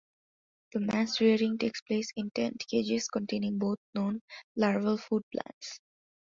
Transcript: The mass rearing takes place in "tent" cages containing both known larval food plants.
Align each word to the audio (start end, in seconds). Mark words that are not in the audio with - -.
The 0.73 0.79
mass 0.79 1.21
rearing 1.21 1.59
takes 1.59 1.81
place 1.83 2.07
in 2.15 2.31
"tent" 2.31 2.65
cages 2.67 3.07
containing 3.07 3.59
both 3.59 3.77
known 3.93 4.21
larval 4.55 4.97
food 4.97 5.21
plants. 5.31 5.79